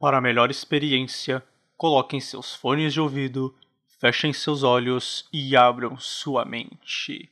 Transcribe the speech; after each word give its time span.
Para 0.00 0.18
melhor 0.18 0.50
experiência, 0.50 1.44
coloquem 1.76 2.20
seus 2.20 2.54
fones 2.54 2.94
de 2.94 2.98
ouvido, 3.02 3.54
fechem 4.00 4.32
seus 4.32 4.62
olhos 4.62 5.28
e 5.30 5.54
abram 5.54 5.98
sua 5.98 6.42
mente. 6.42 7.30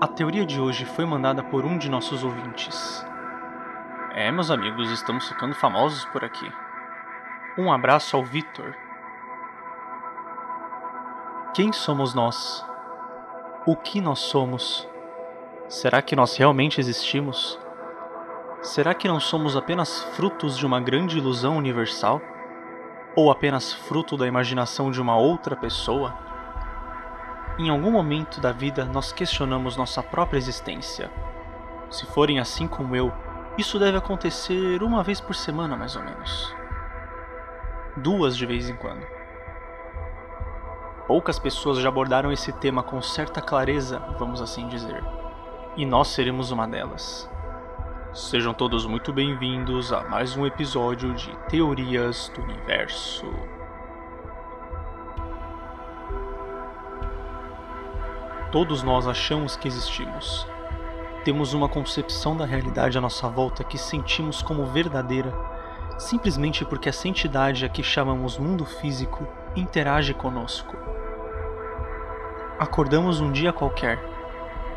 A 0.00 0.08
teoria 0.08 0.44
de 0.44 0.60
hoje 0.60 0.84
foi 0.84 1.04
mandada 1.04 1.40
por 1.44 1.64
um 1.64 1.78
de 1.78 1.88
nossos 1.88 2.24
ouvintes. 2.24 3.06
É, 4.10 4.32
meus 4.32 4.50
amigos, 4.50 4.90
estamos 4.90 5.28
ficando 5.28 5.54
famosos 5.54 6.04
por 6.06 6.24
aqui. 6.24 6.50
Um 7.56 7.72
abraço 7.72 8.16
ao 8.16 8.24
Vitor. 8.24 8.74
Quem 11.54 11.72
somos 11.72 12.12
nós? 12.12 12.66
O 13.64 13.76
que 13.76 14.00
nós 14.00 14.18
somos? 14.18 14.92
Será 15.68 16.02
que 16.02 16.14
nós 16.14 16.36
realmente 16.36 16.78
existimos? 16.78 17.58
Será 18.60 18.92
que 18.92 19.08
não 19.08 19.18
somos 19.18 19.56
apenas 19.56 20.02
frutos 20.14 20.58
de 20.58 20.66
uma 20.66 20.78
grande 20.78 21.16
ilusão 21.16 21.56
universal? 21.56 22.20
Ou 23.16 23.30
apenas 23.30 23.72
fruto 23.72 24.14
da 24.16 24.26
imaginação 24.26 24.90
de 24.90 25.00
uma 25.00 25.16
outra 25.16 25.56
pessoa? 25.56 26.14
Em 27.58 27.70
algum 27.70 27.90
momento 27.90 28.42
da 28.42 28.52
vida 28.52 28.84
nós 28.84 29.10
questionamos 29.10 29.74
nossa 29.74 30.02
própria 30.02 30.36
existência. 30.36 31.10
Se 31.90 32.04
forem 32.06 32.38
assim 32.38 32.68
como 32.68 32.94
eu, 32.94 33.10
isso 33.56 33.78
deve 33.78 33.96
acontecer 33.96 34.82
uma 34.82 35.02
vez 35.02 35.18
por 35.18 35.34
semana, 35.34 35.76
mais 35.76 35.96
ou 35.96 36.02
menos. 36.02 36.54
Duas 37.96 38.36
de 38.36 38.44
vez 38.44 38.68
em 38.68 38.76
quando. 38.76 39.06
Poucas 41.06 41.38
pessoas 41.38 41.78
já 41.78 41.88
abordaram 41.88 42.30
esse 42.30 42.52
tema 42.52 42.82
com 42.82 43.00
certa 43.00 43.40
clareza, 43.40 43.98
vamos 44.18 44.42
assim 44.42 44.68
dizer 44.68 45.02
e 45.76 45.84
nós 45.84 46.08
seremos 46.08 46.50
uma 46.50 46.68
delas. 46.68 47.28
Sejam 48.12 48.54
todos 48.54 48.86
muito 48.86 49.12
bem-vindos 49.12 49.92
a 49.92 50.04
mais 50.04 50.36
um 50.36 50.46
episódio 50.46 51.12
de 51.14 51.34
Teorias 51.48 52.30
do 52.32 52.42
Universo. 52.42 53.26
Todos 58.52 58.84
nós 58.84 59.08
achamos 59.08 59.56
que 59.56 59.66
existimos. 59.66 60.46
Temos 61.24 61.54
uma 61.54 61.68
concepção 61.68 62.36
da 62.36 62.44
realidade 62.44 62.96
à 62.96 63.00
nossa 63.00 63.28
volta 63.28 63.64
que 63.64 63.76
sentimos 63.76 64.42
como 64.42 64.66
verdadeira, 64.66 65.34
simplesmente 65.98 66.64
porque 66.64 66.88
essa 66.88 67.08
entidade 67.08 67.64
a 67.64 67.68
que 67.68 67.82
chamamos 67.82 68.38
mundo 68.38 68.64
físico 68.64 69.26
interage 69.56 70.14
conosco. 70.14 70.76
Acordamos 72.60 73.20
um 73.20 73.32
dia 73.32 73.52
qualquer 73.52 74.13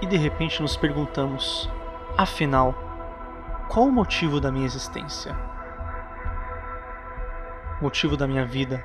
e 0.01 0.05
de 0.05 0.17
repente 0.17 0.61
nos 0.61 0.77
perguntamos: 0.77 1.69
afinal, 2.17 2.75
qual 3.69 3.85
o 3.87 3.91
motivo 3.91 4.39
da 4.39 4.51
minha 4.51 4.65
existência? 4.65 5.35
Motivo 7.81 8.17
da 8.17 8.27
minha 8.27 8.45
vida, 8.45 8.83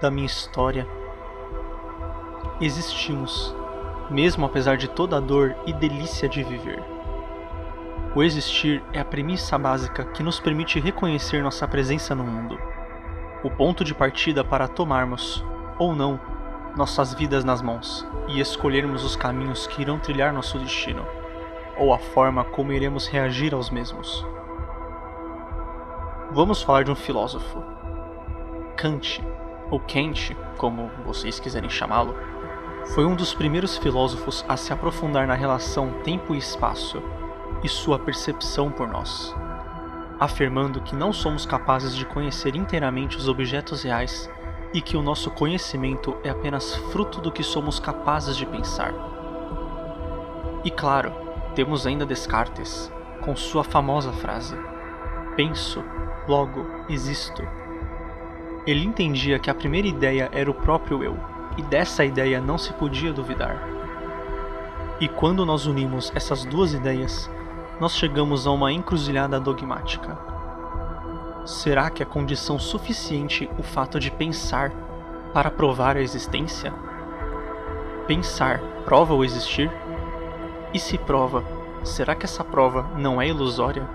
da 0.00 0.10
minha 0.10 0.26
história? 0.26 0.86
Existimos, 2.60 3.54
mesmo 4.10 4.46
apesar 4.46 4.76
de 4.76 4.88
toda 4.88 5.16
a 5.16 5.20
dor 5.20 5.54
e 5.66 5.72
delícia 5.72 6.28
de 6.28 6.42
viver. 6.42 6.82
O 8.14 8.22
existir 8.22 8.82
é 8.92 9.00
a 9.00 9.04
premissa 9.04 9.56
básica 9.56 10.04
que 10.04 10.22
nos 10.22 10.38
permite 10.38 10.78
reconhecer 10.78 11.42
nossa 11.42 11.66
presença 11.66 12.14
no 12.14 12.24
mundo, 12.24 12.58
o 13.42 13.50
ponto 13.50 13.82
de 13.82 13.94
partida 13.94 14.44
para 14.44 14.68
tomarmos, 14.68 15.44
ou 15.78 15.94
não, 15.94 16.20
nossas 16.76 17.12
vidas 17.12 17.44
nas 17.44 17.60
mãos 17.60 18.06
e 18.28 18.40
escolhermos 18.40 19.04
os 19.04 19.16
caminhos 19.16 19.66
que 19.66 19.82
irão 19.82 19.98
trilhar 19.98 20.32
nosso 20.32 20.58
destino, 20.58 21.06
ou 21.76 21.92
a 21.92 21.98
forma 21.98 22.44
como 22.44 22.72
iremos 22.72 23.06
reagir 23.06 23.54
aos 23.54 23.70
mesmos. 23.70 24.24
Vamos 26.32 26.62
falar 26.62 26.84
de 26.84 26.90
um 26.90 26.94
filósofo. 26.94 27.62
Kant, 28.76 29.22
ou 29.70 29.78
Kant, 29.80 30.34
como 30.56 30.90
vocês 31.04 31.38
quiserem 31.38 31.68
chamá-lo, 31.68 32.14
foi 32.94 33.04
um 33.04 33.14
dos 33.14 33.34
primeiros 33.34 33.76
filósofos 33.76 34.44
a 34.48 34.56
se 34.56 34.72
aprofundar 34.72 35.26
na 35.26 35.34
relação 35.34 35.92
tempo 36.02 36.34
e 36.34 36.38
espaço 36.38 37.02
e 37.62 37.68
sua 37.68 37.98
percepção 37.98 38.70
por 38.70 38.88
nós, 38.88 39.34
afirmando 40.18 40.80
que 40.80 40.96
não 40.96 41.12
somos 41.12 41.46
capazes 41.46 41.94
de 41.94 42.04
conhecer 42.04 42.56
inteiramente 42.56 43.16
os 43.16 43.28
objetos 43.28 43.82
reais 43.82 44.28
e 44.74 44.80
que 44.80 44.96
o 44.96 45.02
nosso 45.02 45.30
conhecimento 45.30 46.16
é 46.24 46.30
apenas 46.30 46.74
fruto 46.74 47.20
do 47.20 47.30
que 47.30 47.42
somos 47.42 47.78
capazes 47.78 48.36
de 48.36 48.46
pensar. 48.46 48.94
E 50.64 50.70
claro, 50.70 51.12
temos 51.54 51.86
ainda 51.86 52.06
Descartes, 52.06 52.90
com 53.20 53.36
sua 53.36 53.62
famosa 53.62 54.12
frase: 54.12 54.56
Penso, 55.36 55.84
logo 56.26 56.64
existo. 56.88 57.42
Ele 58.66 58.84
entendia 58.84 59.38
que 59.38 59.50
a 59.50 59.54
primeira 59.54 59.88
ideia 59.88 60.30
era 60.32 60.50
o 60.50 60.54
próprio 60.54 61.02
eu, 61.02 61.18
e 61.58 61.62
dessa 61.62 62.04
ideia 62.04 62.40
não 62.40 62.56
se 62.56 62.72
podia 62.74 63.12
duvidar. 63.12 63.68
E 65.00 65.08
quando 65.08 65.44
nós 65.44 65.66
unimos 65.66 66.12
essas 66.14 66.44
duas 66.44 66.72
ideias, 66.72 67.28
nós 67.80 67.96
chegamos 67.96 68.46
a 68.46 68.52
uma 68.52 68.72
encruzilhada 68.72 69.40
dogmática 69.40 70.31
Será 71.44 71.90
que 71.90 72.04
é 72.04 72.06
condição 72.06 72.56
suficiente 72.56 73.50
o 73.58 73.64
fato 73.64 73.98
de 73.98 74.12
pensar 74.12 74.70
para 75.34 75.50
provar 75.50 75.96
a 75.96 76.00
existência? 76.00 76.72
Pensar 78.06 78.60
prova 78.84 79.12
o 79.12 79.24
existir? 79.24 79.68
E 80.72 80.78
se 80.78 80.96
prova, 80.96 81.42
será 81.82 82.14
que 82.14 82.24
essa 82.24 82.44
prova 82.44 82.86
não 82.96 83.20
é 83.20 83.26
ilusória? 83.26 83.88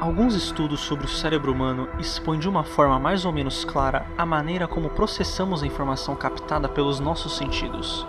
Alguns 0.00 0.34
estudos 0.34 0.80
sobre 0.80 1.04
o 1.04 1.08
cérebro 1.08 1.52
humano 1.52 1.86
expõem 1.98 2.38
de 2.38 2.48
uma 2.48 2.64
forma 2.64 2.98
mais 2.98 3.26
ou 3.26 3.32
menos 3.32 3.62
clara 3.62 4.06
a 4.16 4.24
maneira 4.24 4.66
como 4.66 4.88
processamos 4.88 5.62
a 5.62 5.66
informação 5.66 6.16
captada 6.16 6.66
pelos 6.66 6.98
nossos 6.98 7.36
sentidos, 7.36 8.06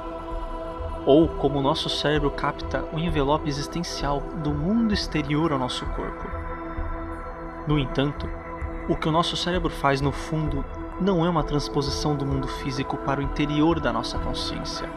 ou 1.05 1.27
como 1.27 1.59
o 1.59 1.61
nosso 1.61 1.89
cérebro 1.89 2.31
capta 2.31 2.85
o 2.93 2.97
envelope 2.97 3.49
existencial 3.49 4.21
do 4.41 4.53
mundo 4.53 4.93
exterior 4.93 5.51
ao 5.51 5.59
nosso 5.59 5.85
corpo. 5.87 6.40
No 7.67 7.77
entanto, 7.77 8.27
o 8.89 8.95
que 8.95 9.07
o 9.07 9.11
nosso 9.11 9.37
cérebro 9.37 9.69
faz 9.69 10.01
no 10.01 10.11
fundo 10.11 10.65
não 10.99 11.25
é 11.25 11.29
uma 11.29 11.43
transposição 11.43 12.15
do 12.15 12.25
mundo 12.25 12.47
físico 12.47 12.97
para 12.97 13.19
o 13.19 13.23
interior 13.23 13.79
da 13.79 13.93
nossa 13.93 14.17
consciência, 14.17 14.89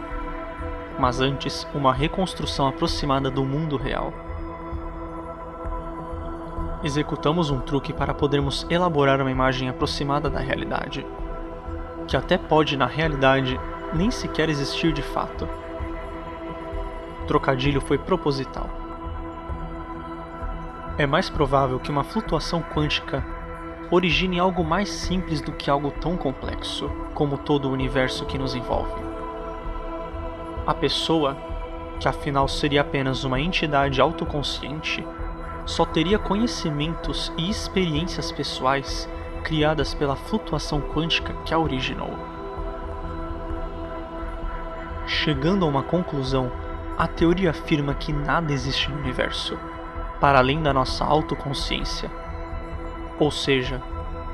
mas 0.98 1.20
antes 1.20 1.66
uma 1.74 1.92
reconstrução 1.92 2.66
aproximada 2.66 3.30
do 3.30 3.44
mundo 3.44 3.76
real. 3.76 4.12
Executamos 6.82 7.50
um 7.50 7.60
truque 7.60 7.92
para 7.92 8.14
podermos 8.14 8.66
elaborar 8.68 9.20
uma 9.20 9.30
imagem 9.30 9.68
aproximada 9.68 10.28
da 10.30 10.40
realidade, 10.40 11.06
que 12.08 12.16
até 12.16 12.36
pode, 12.36 12.76
na 12.76 12.86
realidade, 12.86 13.58
nem 13.92 14.10
sequer 14.10 14.48
existir 14.48 14.92
de 14.92 15.02
fato. 15.02 15.48
O 17.22 17.26
trocadilho 17.26 17.80
foi 17.80 17.96
proposital 17.96 18.83
é 20.96 21.06
mais 21.06 21.28
provável 21.28 21.80
que 21.80 21.90
uma 21.90 22.04
flutuação 22.04 22.62
quântica 22.62 23.24
origine 23.90 24.38
algo 24.38 24.62
mais 24.62 24.88
simples 24.88 25.40
do 25.40 25.52
que 25.52 25.68
algo 25.68 25.90
tão 25.90 26.16
complexo 26.16 26.88
como 27.14 27.36
todo 27.36 27.68
o 27.68 27.72
universo 27.72 28.24
que 28.26 28.38
nos 28.38 28.54
envolve. 28.54 29.02
A 30.66 30.72
pessoa, 30.72 31.36
que 31.98 32.08
afinal 32.08 32.46
seria 32.46 32.80
apenas 32.80 33.24
uma 33.24 33.40
entidade 33.40 34.00
autoconsciente, 34.00 35.04
só 35.66 35.84
teria 35.84 36.18
conhecimentos 36.18 37.32
e 37.36 37.50
experiências 37.50 38.30
pessoais 38.30 39.08
criadas 39.42 39.94
pela 39.94 40.16
flutuação 40.16 40.80
quântica 40.80 41.34
que 41.44 41.52
a 41.52 41.58
originou. 41.58 42.16
Chegando 45.06 45.64
a 45.64 45.68
uma 45.68 45.82
conclusão, 45.82 46.50
a 46.96 47.06
teoria 47.08 47.50
afirma 47.50 47.94
que 47.94 48.12
nada 48.12 48.52
existe 48.52 48.90
no 48.90 48.98
universo 48.98 49.58
para 50.24 50.38
além 50.38 50.62
da 50.62 50.72
nossa 50.72 51.04
autoconsciência. 51.04 52.10
Ou 53.18 53.30
seja, 53.30 53.82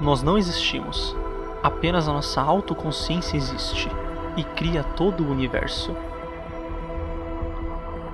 nós 0.00 0.22
não 0.22 0.38
existimos, 0.38 1.16
apenas 1.64 2.08
a 2.08 2.12
nossa 2.12 2.40
autoconsciência 2.40 3.36
existe 3.36 3.90
e 4.36 4.44
cria 4.44 4.84
todo 4.84 5.24
o 5.24 5.28
universo. 5.28 5.96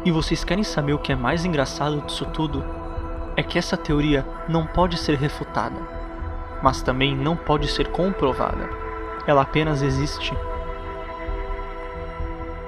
E 0.07 0.11
vocês 0.11 0.43
querem 0.43 0.65
saber 0.65 0.95
o 0.95 0.99
que 0.99 1.13
é 1.13 1.15
mais 1.15 1.45
engraçado 1.45 2.01
disso 2.01 2.25
tudo? 2.25 2.65
É 3.37 3.43
que 3.43 3.59
essa 3.59 3.77
teoria 3.77 4.27
não 4.49 4.65
pode 4.65 4.97
ser 4.97 5.19
refutada, 5.19 5.77
mas 6.63 6.81
também 6.81 7.15
não 7.15 7.37
pode 7.37 7.69
ser 7.69 7.89
comprovada. 7.89 8.71
Ela 9.27 9.43
apenas 9.43 9.83
existe. 9.83 10.33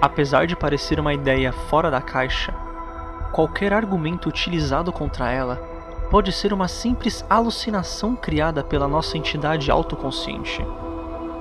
Apesar 0.03 0.47
de 0.47 0.55
parecer 0.55 1.01
uma 1.01 1.15
ideia 1.15 1.51
fora 1.51 1.91
da 1.91 2.03
caixa, 2.03 2.53
qualquer 3.33 3.73
argumento 3.73 4.29
utilizado 4.29 4.93
contra 4.93 5.31
ela 5.31 5.57
pode 6.11 6.33
ser 6.33 6.53
uma 6.53 6.69
simples 6.69 7.25
alucinação 7.29 8.17
criada 8.17 8.65
pela 8.65 8.89
nossa 8.89 9.19
entidade 9.19 9.71
autoconsciente. 9.71 10.65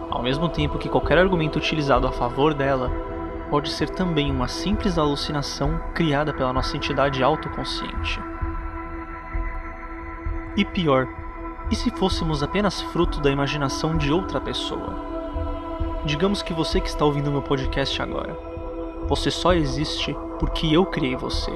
Ao 0.10 0.22
mesmo 0.22 0.50
tempo 0.50 0.78
que 0.78 0.90
qualquer 0.90 1.18
argumento 1.18 1.58
utilizado 1.58 2.08
a 2.08 2.12
favor 2.12 2.54
dela 2.54 2.92
pode 3.50 3.70
ser 3.70 3.90
também 3.90 4.30
uma 4.30 4.48
simples 4.48 4.98
alucinação 4.98 5.80
criada 5.94 6.34
pela 6.34 6.52
nossa 6.52 6.76
entidade 6.76 7.24
autoconsciente. 7.24 8.20
E 10.56 10.66
pior, 10.66 11.08
e 11.72 11.76
se 11.76 11.90
fôssemos 11.92 12.44
apenas 12.44 12.82
fruto 12.82 13.22
da 13.22 13.30
imaginação 13.30 13.98
de 13.98 14.12
outra 14.12 14.42
pessoa? 14.42 14.96
Digamos 16.06 16.42
que 16.42 16.54
você 16.54 16.82
que 16.82 16.88
está 16.88 17.06
ouvindo 17.06 17.32
meu 17.32 17.42
podcast 17.42 18.02
agora, 18.02 18.38
você 19.08 19.32
só 19.32 19.54
existe 19.54 20.16
porque 20.40 20.68
eu 20.68 20.86
criei 20.86 21.16
você. 21.16 21.52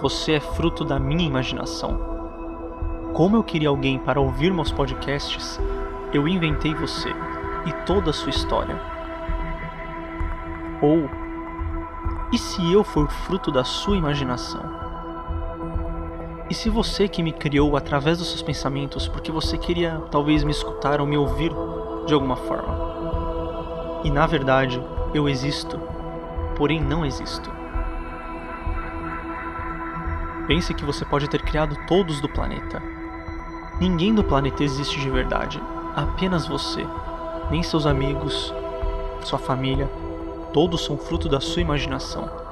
Você 0.00 0.32
é 0.32 0.40
fruto 0.40 0.84
da 0.84 0.98
minha 0.98 1.26
imaginação. 1.26 1.98
Como 3.14 3.34
eu 3.34 3.42
queria 3.42 3.70
alguém 3.70 3.98
para 3.98 4.20
ouvir 4.20 4.52
meus 4.52 4.70
podcasts, 4.70 5.58
eu 6.12 6.28
inventei 6.28 6.74
você 6.74 7.08
e 7.64 7.72
toda 7.86 8.10
a 8.10 8.12
sua 8.12 8.28
história. 8.28 8.78
Ou, 10.82 11.08
e 12.30 12.36
se 12.36 12.70
eu 12.70 12.84
for 12.84 13.08
fruto 13.08 13.50
da 13.50 13.64
sua 13.64 13.96
imaginação? 13.96 14.60
E 16.50 16.54
se 16.54 16.68
você 16.68 17.08
que 17.08 17.22
me 17.22 17.32
criou 17.32 17.74
através 17.74 18.18
dos 18.18 18.28
seus 18.28 18.42
pensamentos 18.42 19.08
porque 19.08 19.32
você 19.32 19.56
queria 19.56 20.02
talvez 20.10 20.44
me 20.44 20.50
escutar 20.50 21.00
ou 21.00 21.06
me 21.06 21.16
ouvir 21.16 21.52
de 22.06 22.12
alguma 22.12 22.36
forma? 22.36 22.76
E 24.04 24.10
na 24.10 24.26
verdade, 24.26 24.78
eu 25.14 25.26
existo, 25.26 25.80
porém 26.54 26.82
não 26.82 27.04
existo. 27.04 27.55
Pense 30.46 30.72
que 30.74 30.84
você 30.84 31.04
pode 31.04 31.28
ter 31.28 31.42
criado 31.42 31.76
todos 31.86 32.20
do 32.20 32.28
planeta. 32.28 32.82
Ninguém 33.80 34.14
do 34.14 34.24
planeta 34.24 34.62
existe 34.64 35.00
de 35.00 35.10
verdade, 35.10 35.62
apenas 35.94 36.46
você. 36.46 36.86
Nem 37.50 37.62
seus 37.62 37.86
amigos, 37.86 38.54
sua 39.22 39.38
família, 39.38 39.90
todos 40.52 40.84
são 40.84 40.96
fruto 40.96 41.28
da 41.28 41.40
sua 41.40 41.62
imaginação 41.62 42.46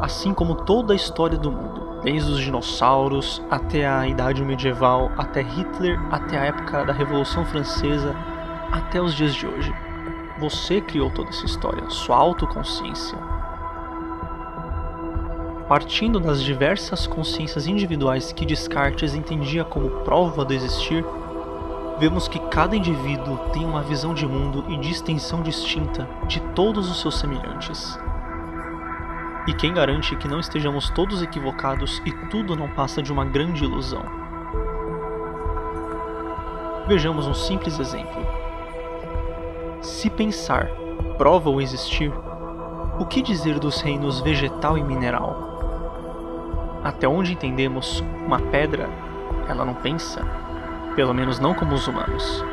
assim 0.00 0.34
como 0.34 0.54
toda 0.54 0.92
a 0.92 0.96
história 0.96 1.38
do 1.38 1.50
mundo, 1.50 2.00
desde 2.02 2.30
os 2.30 2.38
dinossauros 2.38 3.42
até 3.50 3.86
a 3.86 4.06
Idade 4.06 4.44
Medieval, 4.44 5.10
até 5.16 5.42
Hitler, 5.42 6.00
até 6.10 6.38
a 6.38 6.44
época 6.44 6.84
da 6.84 6.92
Revolução 6.92 7.44
Francesa, 7.44 8.14
até 8.70 9.00
os 9.00 9.14
dias 9.14 9.34
de 9.34 9.46
hoje. 9.46 9.74
Você 10.38 10.80
criou 10.80 11.10
toda 11.10 11.30
essa 11.30 11.46
história, 11.46 11.88
sua 11.88 12.16
autoconsciência. 12.16 13.18
Partindo 15.68 16.20
das 16.20 16.44
diversas 16.44 17.08
consciências 17.08 17.66
individuais 17.66 18.30
que 18.30 18.46
Descartes 18.46 19.14
entendia 19.14 19.64
como 19.64 19.90
prova 20.04 20.44
do 20.44 20.54
existir, 20.54 21.04
vemos 21.98 22.28
que 22.28 22.38
cada 22.38 22.76
indivíduo 22.76 23.36
tem 23.52 23.64
uma 23.64 23.82
visão 23.82 24.14
de 24.14 24.24
mundo 24.24 24.64
e 24.68 24.76
de 24.76 24.92
extensão 24.92 25.42
distinta 25.42 26.08
de 26.28 26.38
todos 26.54 26.88
os 26.88 27.00
seus 27.00 27.18
semelhantes. 27.18 27.98
E 29.48 29.52
quem 29.54 29.74
garante 29.74 30.14
que 30.14 30.28
não 30.28 30.38
estejamos 30.38 30.88
todos 30.90 31.20
equivocados 31.20 32.00
e 32.06 32.12
tudo 32.28 32.54
não 32.54 32.68
passa 32.68 33.02
de 33.02 33.12
uma 33.12 33.24
grande 33.24 33.64
ilusão? 33.64 34.04
Vejamos 36.86 37.26
um 37.26 37.34
simples 37.34 37.80
exemplo. 37.80 38.24
Se 39.80 40.08
pensar 40.10 40.70
prova 41.18 41.50
o 41.50 41.60
existir, 41.60 42.12
o 43.00 43.04
que 43.04 43.20
dizer 43.20 43.58
dos 43.58 43.80
reinos 43.80 44.20
vegetal 44.20 44.78
e 44.78 44.82
mineral? 44.84 45.55
Até 46.86 47.08
onde 47.08 47.32
entendemos, 47.32 48.04
uma 48.24 48.38
pedra, 48.38 48.88
ela 49.48 49.64
não 49.64 49.74
pensa, 49.74 50.24
pelo 50.94 51.12
menos 51.12 51.40
não 51.40 51.54
como 51.54 51.74
os 51.74 51.88
humanos. 51.88 52.44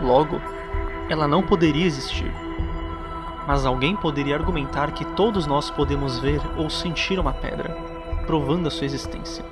Logo, 0.00 0.40
ela 1.08 1.28
não 1.28 1.42
poderia 1.42 1.86
existir 1.86 2.32
mas 3.48 3.64
alguém 3.64 3.96
poderia 3.96 4.34
argumentar 4.34 4.92
que 4.92 5.06
todos 5.06 5.46
nós 5.46 5.70
podemos 5.70 6.18
ver 6.18 6.38
ou 6.58 6.68
sentir 6.68 7.18
uma 7.18 7.32
pedra, 7.32 7.74
provando 8.26 8.66
a 8.66 8.70
sua 8.70 8.84
existência. 8.84 9.42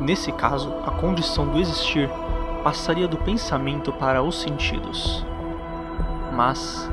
Nesse 0.00 0.30
caso, 0.30 0.72
a 0.86 0.92
condição 0.92 1.48
do 1.48 1.58
existir 1.58 2.08
passaria 2.62 3.08
do 3.08 3.16
pensamento 3.16 3.92
para 3.92 4.22
os 4.22 4.40
sentidos. 4.40 5.26
Mas 6.32 6.88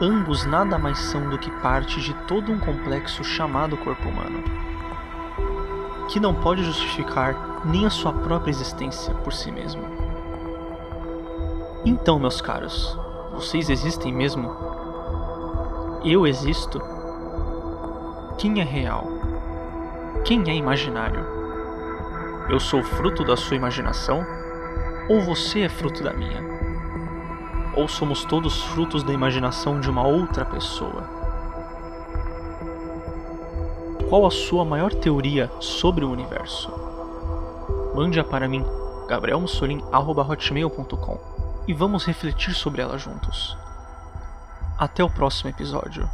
ambos 0.00 0.46
nada 0.46 0.78
mais 0.78 0.98
são 0.98 1.28
do 1.28 1.38
que 1.38 1.50
parte 1.60 2.00
de 2.00 2.14
todo 2.26 2.50
um 2.50 2.58
complexo 2.58 3.22
chamado 3.22 3.76
corpo 3.76 4.08
humano, 4.08 4.42
que 6.08 6.18
não 6.18 6.34
pode 6.34 6.64
justificar 6.64 7.60
nem 7.64 7.84
a 7.84 7.90
sua 7.90 8.12
própria 8.12 8.50
existência 8.50 9.12
por 9.14 9.32
si 9.32 9.52
mesmo. 9.52 9.82
Então, 11.84 12.18
meus 12.18 12.40
caros, 12.40 12.98
vocês 13.32 13.68
existem 13.68 14.12
mesmo? 14.12 14.54
Eu 16.04 16.26
existo? 16.26 16.80
Quem 18.38 18.60
é 18.60 18.64
real? 18.64 19.06
Quem 20.24 20.50
é 20.50 20.54
imaginário? 20.54 21.24
Eu 22.48 22.58
sou 22.58 22.82
fruto 22.82 23.22
da 23.22 23.36
sua 23.36 23.56
imaginação? 23.56 24.24
Ou 25.08 25.20
você 25.20 25.60
é 25.60 25.68
fruto 25.68 26.02
da 26.02 26.12
minha? 26.12 26.59
Ou 27.74 27.88
somos 27.88 28.24
todos 28.24 28.62
frutos 28.64 29.02
da 29.02 29.12
imaginação 29.12 29.80
de 29.80 29.88
uma 29.88 30.06
outra 30.06 30.44
pessoa? 30.44 31.08
Qual 34.08 34.26
a 34.26 34.30
sua 34.30 34.64
maior 34.64 34.92
teoria 34.92 35.50
sobre 35.60 36.04
o 36.04 36.10
universo? 36.10 36.70
Mande-a 37.94 38.24
para 38.24 38.48
mim, 38.48 38.64
gabrielmussolin.hotmail.com 39.08 41.18
e 41.68 41.74
vamos 41.74 42.04
refletir 42.04 42.54
sobre 42.54 42.82
ela 42.82 42.98
juntos. 42.98 43.56
Até 44.76 45.04
o 45.04 45.10
próximo 45.10 45.50
episódio. 45.50 46.10